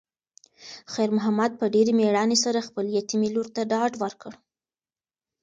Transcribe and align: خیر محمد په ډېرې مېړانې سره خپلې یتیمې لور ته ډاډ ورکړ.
خیر 0.93 1.09
محمد 1.17 1.51
په 1.59 1.65
ډېرې 1.73 1.91
مېړانې 1.99 2.37
سره 2.45 2.65
خپلې 2.67 2.89
یتیمې 2.99 3.29
لور 3.35 3.47
ته 3.55 3.61
ډاډ 3.71 3.91
ورکړ. 4.03 4.31